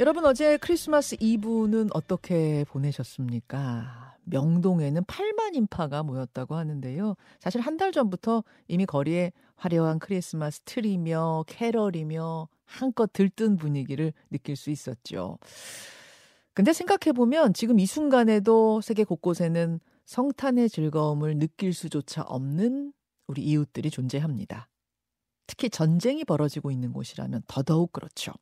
[0.00, 4.16] 여러분 어제 크리스마스 이브는 어떻게 보내셨습니까?
[4.24, 7.16] 명동에는 8만 인파가 모였다고 하는데요.
[7.38, 14.70] 사실 한 달 전부터 이미 거리에 화려한 크리스마스 트리며 캐럴이며 한껏 들뜬 분위기를 느낄 수
[14.70, 15.38] 있었죠.
[16.54, 22.94] 근데 생각해보면 지금 이 순간에도 세계 곳곳에는 성탄의 즐거움을 느낄 수조차 없는
[23.26, 24.70] 우리 이웃들이 존재합니다.
[25.46, 28.32] 특히 전쟁이 벌어지고 있는 곳이라면 더더욱 그렇죠.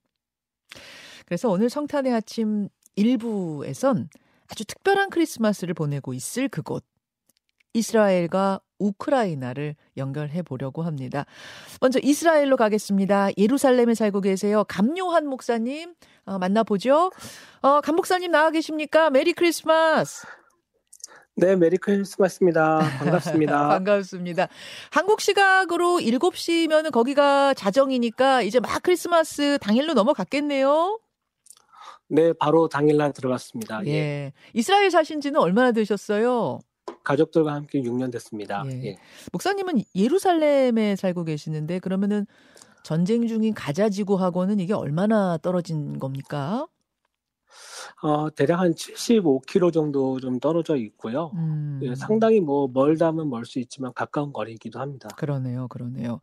[1.29, 4.09] 그래서 오늘 성탄의 아침 일부에선
[4.51, 6.87] 아주 특별한 크리스마스를 보내고 있을 그곳
[7.75, 11.27] 이스라엘과 우크라이나를 연결해 보려고 합니다.
[11.83, 13.29] 먼저 이스라엘로 가겠습니다.
[13.37, 14.65] 예루살렘에 살고 계세요.
[14.67, 15.93] 감요한 목사님
[16.25, 17.11] 어, 만나보죠.
[17.61, 19.11] 어, 감 목사님 나와 계십니까?
[19.11, 20.27] 메리 크리스마스.
[21.37, 22.79] 네, 메리 크리스마스입니다.
[23.01, 23.69] 반갑습니다.
[23.69, 24.49] 반갑습니다.
[24.91, 30.99] 한국 시각으로 7시면은 거기가 자정이니까 이제 막 크리스마스 당일로 넘어갔겠네요.
[32.09, 33.85] 네, 바로 당일날 들어갔습니다.
[33.87, 33.91] 예.
[33.91, 34.33] 예.
[34.55, 36.59] 이스라엘 사신 지는 얼마나 되셨어요?
[37.05, 38.65] 가족들과 함께 6년 됐습니다.
[38.67, 38.85] 예.
[38.85, 38.97] 예.
[39.33, 42.27] 목사님은 예루살렘에 살고 계시는데 그러면은
[42.83, 46.67] 전쟁 중인 가자 지구하고는 이게 얼마나 떨어진 겁니까?
[48.03, 51.33] 어, 대략 한 75km 정도 좀 떨어져 있고요.
[51.35, 51.81] 음.
[51.83, 55.09] 예, 상당히 뭐 멀다면 멀 수 있지만 가까운 거리이기도 합니다.
[55.17, 56.21] 그러네요, 그러네요.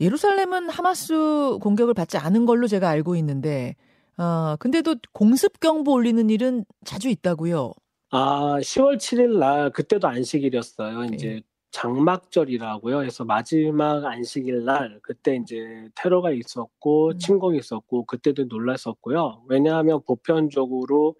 [0.00, 3.74] 예루살렘은 하마스 공격을 받지 않은 걸로 제가 알고 있는데
[4.18, 7.72] 아, 근데도 공습 경보 올리는 일은 자주 있다고요.
[8.10, 11.02] 아, 10월 7일 날 그때도 안식일이었어요.
[11.02, 11.08] 네.
[11.14, 12.96] 이제 장막절이라고요.
[12.98, 17.18] 그래서 마지막 안식일 날 그때 이제 테러가 있었고 음.
[17.18, 19.44] 침공이 있었고 그때도 놀랐었고요.
[19.48, 21.14] 왜냐하면 보편적으로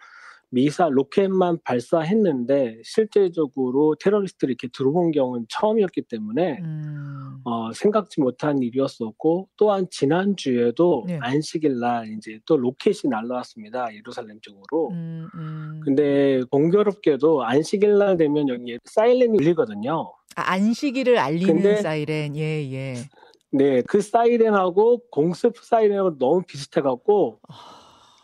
[0.51, 7.41] 미사일 로켓만 발사했는데 실제적으로 테러리스트들이 이렇게 들어온 경우는 처음이었기 때문에 음.
[7.45, 11.19] 어, 생각지 못한 일이었었고 또한 지난 주에도 네.
[11.21, 14.91] 안식일 날 이제 또 로켓이 날라왔습니다 예루살렘 쪽으로.
[14.93, 15.81] 음, 음.
[15.85, 20.13] 근데 공교롭게도 안식일 날 되면 여기 사이렌이 울리거든요.
[20.37, 22.95] 아, 안식일을 알리는 사이렌 예 예.
[23.51, 27.41] 네, 그 사이렌하고 공습 사이렌하고 너무 비슷해갖고.
[27.49, 27.78] 아.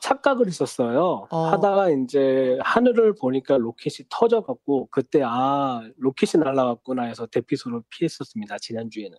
[0.08, 1.26] 착각을 했었어요.
[1.30, 1.38] 어.
[1.46, 8.56] 하다가 이제 하늘을 보니까 로켓이 터져갖고 그때 아 로켓이 날라갔구나 해서 대피소를 피했었습니다.
[8.60, 9.16] 지난 주에는.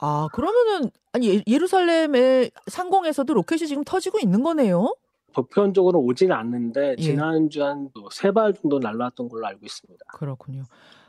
[0.00, 4.94] 아 그러면은 아니 예, 예루살렘의 상공에서도 로켓이 지금 터지고 있는 거네요?
[5.34, 7.02] 보편적으로 오지는 않는데 예.
[7.02, 10.04] 지난주 한 세 발 정도 날라왔던 걸로 알고 있습니다.
[10.14, 10.62] 그렇군요.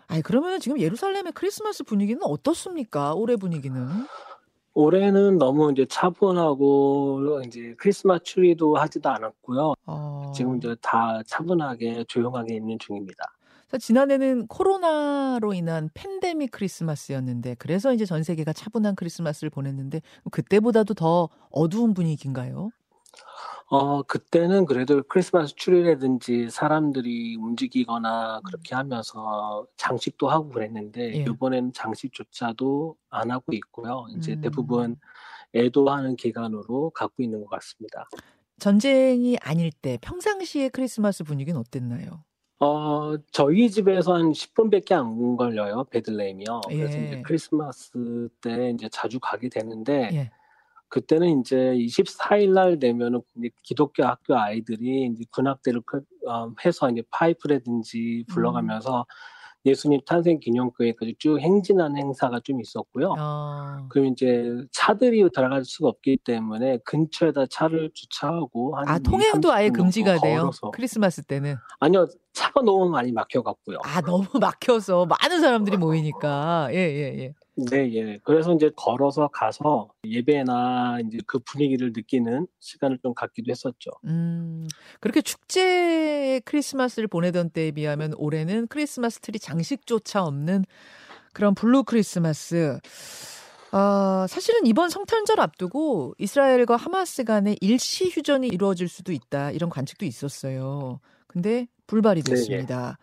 [0.08, 3.14] 아니 그러면 지금 예루살렘의 크리스마스 분위기는 어떻습니까?
[3.14, 3.88] 올해 분위기는?
[4.80, 9.74] 올해는 너무 이제 차분하고 이제 크리스마스 추리도 하지도 않았고요.
[9.86, 10.32] 어...
[10.34, 13.26] 지금 이제 다 차분하게 조용하게 있는 중입니다.
[13.78, 20.02] 지난해는 코로나로 인한 팬데믹 크리스마스였는데 그래서 이제 전 세계가 차분한 크리스마스를 보냈는데
[20.32, 22.72] 그때보다도 더 어두운 분위기인가요?
[23.72, 31.22] 어 그때는 그래도 크리스마스 추리라든지 사람들이 움직이거나 그렇게 하면서 장식도 하고 그랬는데 예.
[31.22, 34.08] 이번에는 장식조차도 안 하고 있고요.
[34.18, 34.42] 이제 음.
[34.42, 34.96] 대부분
[35.54, 38.10] 애도하는 기간으로 갖고 있는 것 같습니다.
[38.58, 42.24] 전쟁이 아닐 때 평상시의 크리스마스 분위기는 어땠나요?
[42.60, 46.62] 어, 저희 집에서 한 10분밖에 안 걸려요, 베들레헴이요.
[46.68, 47.06] 그래서 예.
[47.06, 50.32] 이제 크리스마스 때 이제 자주 가게 되는데, 예.
[50.90, 53.22] 그때는 이제 24일 날 되면은
[53.64, 55.82] 기독교 학교 아이들이 이제 군악대를
[56.28, 59.04] 어, 해서 이제 파이프라든지 불러가면서 음.
[59.66, 63.14] 예수님 탄생 기념교회까지 쭉 행진하는 행사가 좀 있었고요.
[63.18, 63.88] 어.
[63.90, 70.50] 그럼 이제 차들이 들어갈 수가 없기 때문에 근처에다 차를 주차하고 아 통행도 아예 금지가 돼요.
[70.74, 72.08] 크리스마스 때는 아니요
[72.40, 73.80] 차가 너무 많이 막혀갖고요.
[73.84, 77.34] 아 너무 막혀서 많은 사람들이 모이니까 예예 예, 예.
[77.70, 78.18] 네, 예.
[78.24, 83.92] 그래서 이제 걸어서 가서 예배나 이제 그 분위기를 느끼는 시간을 좀 갖기도 했었죠.
[84.06, 84.70] 음,
[85.02, 90.64] 그렇게 축제 크리스마스를 보내던 때에 비하면 올해는 크리스마스 트리 장식조차 없는
[91.34, 92.80] 그런 블루 크리스마스.
[93.72, 99.52] 아, 사실은 이번 성탄절 앞두고 이스라엘과 하마스 간의 일시 휴전이 이루어질 수도 있다.
[99.52, 101.02] 이런 관측도 있었어요.
[101.30, 102.78] 근데 불발이 됐습니다.
[102.78, 102.94] 네, 네.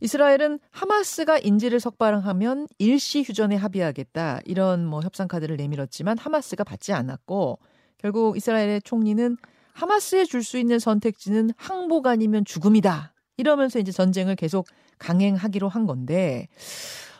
[0.00, 7.58] 이스라엘은 하마스가 인질을 석방하면 일시 휴전에 합의하겠다 이런 뭐 협상 카드를 내밀었지만 하마스가 받지 않았고
[7.98, 9.36] 결국 이스라엘의 총리는
[9.72, 14.66] 하마스에 줄 수 있는 선택지는 항복 아니면 죽음이다 이러면서 이제 전쟁을 계속
[14.98, 16.48] 강행하기로 한 건데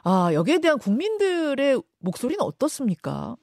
[0.05, 3.37] 아 여기에 대한 국민들의 목소리는 어떻습니까?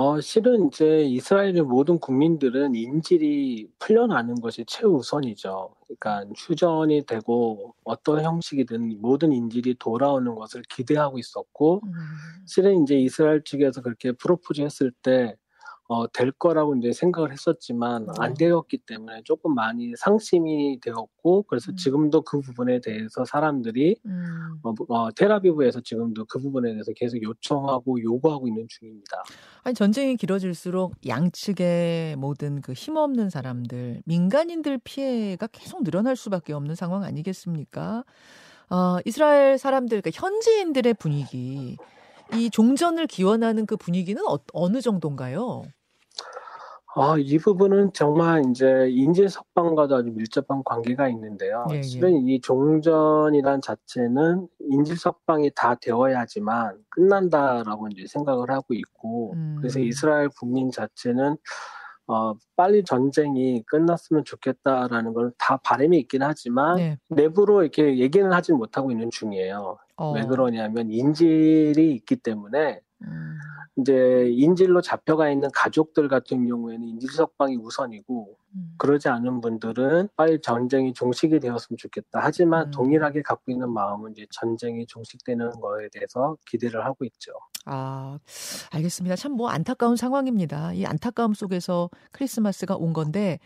[0.00, 5.74] 어, 실은 이제 이스라엘의 모든 국민들은 인질이 풀려나는 것이 최우선이죠.
[5.88, 11.90] 그러니까 휴전이 되고 어떤 형식이든 모든 인질이 돌아오는 것을 기대하고 있었고, 음.
[12.46, 15.34] 실은 이제 이스라엘 측에서 그렇게 프로포즈 했을 때,
[15.90, 18.12] 어, 될 거라고 이제 생각을 했었지만 네.
[18.18, 21.76] 안 되었기 때문에 조금 많이 상심이 되었고 그래서 음.
[21.76, 24.58] 지금도 그 부분에 대해서 사람들이 음.
[24.62, 29.22] 어, 어, 테라비브에서 지금도 그 부분에 대해서 계속 요청하고 요구하고 있는 중입니다.
[29.62, 37.02] 아니 전쟁이 길어질수록 양측의 모든 그 힘없는 사람들, 민간인들 피해가 계속 늘어날 수밖에 없는 상황
[37.02, 38.04] 아니겠습니까?
[38.68, 41.78] 어, 이스라엘 사람들, 그러니까 현지인들의 분위기,
[42.34, 45.62] 이 종전을 기원하는 그 분위기는 어, 어느 정도인가요?
[47.00, 51.64] 아, 이 부분은 정말 이제 인질 석방과도 아주 밀접한 관계가 있는데요.
[51.70, 51.82] 예, 예.
[51.82, 59.56] 실은 이 종전이란 자체는 인질 석방이 다 되어야지만 끝난다라고 이제 생각을 하고 있고, 음.
[59.58, 61.36] 그래서 이스라엘 국민 자체는
[62.08, 66.98] 어, 빨리 전쟁이 끝났으면 좋겠다라는 걸 다 바람이 있긴 하지만 네.
[67.08, 69.76] 내부로 이렇게 얘기는 하지 못하고 있는 중이에요.
[69.96, 73.38] 어, 왜 그러냐면 인질이 있기 때문에 음,
[73.76, 78.74] 이제 인질로 잡혀가 있는 가족들 같은 경우에는 인질 석방이 우선이고 음.
[78.78, 82.20] 그러지 않은 분들은 빨리 전쟁이 종식이 되었으면 좋겠다.
[82.22, 82.70] 하지만 음.
[82.72, 87.32] 동일하게 갖고 있는 마음은 이제 전쟁이 종식되는 거에 대해서 기대를 하고 있죠.
[87.66, 88.18] 아,
[88.72, 89.16] 알겠습니다.
[89.16, 90.72] 참 뭐 안타까운 상황입니다.
[90.72, 93.38] 이 안타까움 속에서 크리스마스가 온 건데,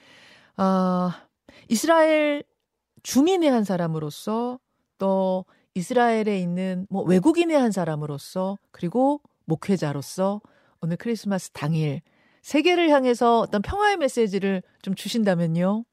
[0.57, 1.27] 아,
[1.69, 2.45] 이스라엘
[3.03, 4.59] 주민의 한 사람으로서
[4.99, 5.45] 또
[5.75, 9.21] 이스라엘에 있는 뭐 외국인의 한 사람으로서 그리고
[9.53, 10.41] 목회자로서
[10.81, 12.01] 오늘 크리스마스 당일
[12.43, 15.85] 세계를 향해서 어떤 평화의 메시지를 좀 주신다면요.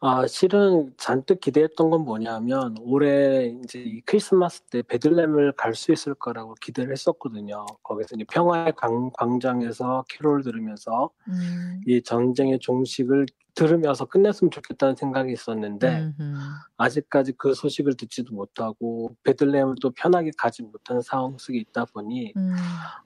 [0.00, 6.14] 아, 실은 잔뜩 기대했던 건 뭐냐면 올해 이제 이 크리스마스 때 베들렘을 갈 수 있을
[6.14, 7.66] 거라고 기대를 했었거든요.
[7.82, 15.32] 거기서 이제 평화의 광, 광장에서 캐롤 들으면서 음, 이 전쟁의 종식을 들으면서 끝냈으면 좋겠다는 생각이
[15.32, 16.34] 있었는데 음흠.
[16.76, 22.54] 아직까지 그 소식을 듣지도 못하고 베들레헴을 또 편하게 가지 못하는 상황 속에 있다 보니 음,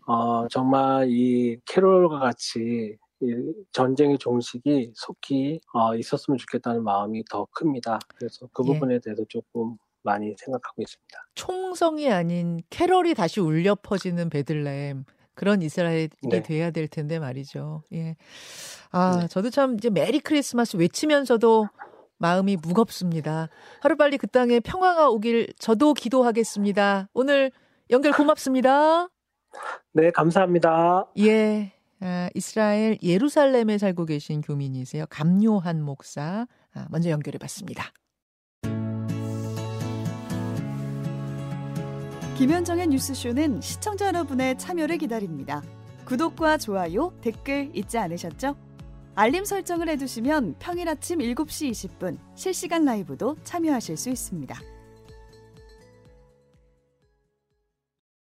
[0.06, 2.96] 어, 정말 이 캐롤과 같이 이
[3.72, 7.98] 전쟁의 종식이 속히 어, 있었으면 좋겠다는 마음이 더 큽니다.
[8.16, 8.72] 그래서 그 예.
[8.72, 11.26] 부분에 대해서 조금 많이 생각하고 있습니다.
[11.34, 15.04] 총성이 아닌 캐럴이 다시 울려 퍼지는 베들레헴
[15.34, 16.42] 그런 이스라엘이 네.
[16.42, 17.84] 돼야 될 텐데 말이죠.
[17.92, 18.16] 예.
[18.90, 19.28] 아, 네.
[19.28, 21.68] 저도 참 이제 메리 크리스마스 외치면서도
[22.18, 23.48] 마음이 무겁습니다.
[23.80, 27.08] 하루빨리 그 땅에 평화가 오길 저도 기도하겠습니다.
[27.14, 27.50] 오늘
[27.90, 29.08] 연결 고맙습니다.
[29.92, 31.06] 네, 감사합니다.
[31.18, 31.72] 예.
[32.04, 35.04] 아, 이스라엘 예루살렘에 살고 계신 교민이세요.
[35.08, 36.48] 감요한 목사.
[36.74, 37.92] 아, 먼저 연결해 봤습니다.
[42.36, 45.62] 김현정의 뉴스쇼는 시청자 여러분의 참여를 기다립니다.
[46.04, 48.56] 구독과 좋아요, 댓글 잊지 않으셨죠?
[49.14, 54.71] 알림 설정을 해두시면 평일 아침 7시 20분 실시간 라이브도 참여하실 수 있습니다.